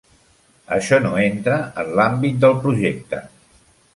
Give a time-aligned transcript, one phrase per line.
[0.77, 3.23] Això no entra en l'àmbit del projecte.